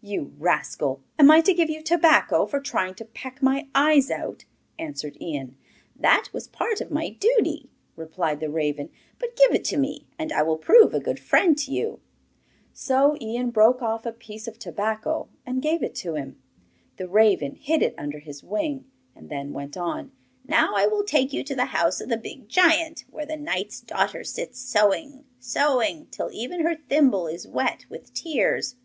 'You 0.00 0.32
rascal! 0.38 1.02
Am 1.18 1.30
I 1.30 1.42
to 1.42 1.52
give 1.52 1.68
you 1.68 1.82
tobacco 1.82 2.46
for 2.46 2.60
trying 2.60 2.94
to 2.94 3.04
peck 3.04 3.42
my 3.42 3.68
eyes 3.74 4.10
out?' 4.10 4.46
answered 4.78 5.18
Ian. 5.20 5.54
'That 5.94 6.30
was 6.32 6.48
part 6.48 6.80
of 6.80 6.90
my 6.90 7.10
duty,' 7.10 7.68
replied 7.94 8.40
the 8.40 8.48
raven; 8.48 8.88
'but 9.18 9.36
give 9.36 9.52
it 9.52 9.66
to 9.66 9.76
me, 9.76 10.06
and 10.18 10.32
I 10.32 10.44
will 10.44 10.56
prove 10.56 10.94
a 10.94 10.98
good 10.98 11.20
friend 11.20 11.58
to 11.58 11.70
you.' 11.72 12.00
So 12.72 13.18
Ian 13.20 13.50
broke 13.50 13.82
off 13.82 14.06
a 14.06 14.12
piece 14.12 14.48
of 14.48 14.58
tobacco 14.58 15.28
and 15.44 15.60
gave 15.60 15.82
it 15.82 15.94
to 15.96 16.14
him. 16.14 16.40
The 16.96 17.06
raven 17.06 17.56
hid 17.56 17.82
it 17.82 17.94
under 17.98 18.20
his 18.20 18.42
wing, 18.42 18.86
and 19.14 19.28
then 19.28 19.52
went 19.52 19.76
on; 19.76 20.12
'Now 20.48 20.72
I 20.74 20.86
will 20.86 21.04
take 21.04 21.34
you 21.34 21.44
to 21.44 21.54
the 21.54 21.66
house 21.66 22.00
of 22.00 22.08
the 22.08 22.16
big 22.16 22.48
giant, 22.48 23.04
where 23.10 23.26
the 23.26 23.36
knight's 23.36 23.82
daughter 23.82 24.24
sits 24.24 24.58
sewing, 24.58 25.24
sewing, 25.38 26.06
till 26.10 26.30
even 26.32 26.62
her 26.62 26.76
thimble 26.88 27.26
is 27.26 27.46
wet 27.46 27.84
with 27.90 28.14
tears. 28.14 28.76